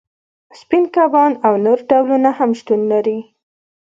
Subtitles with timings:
[0.59, 3.19] سپین کبان او نور ډولونه هم شتون لري